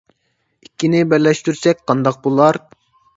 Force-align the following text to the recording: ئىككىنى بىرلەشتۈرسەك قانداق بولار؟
ئىككىنى 0.67 1.01
بىرلەشتۈرسەك 1.11 1.83
قانداق 1.91 2.17
بولار؟ 2.25 2.59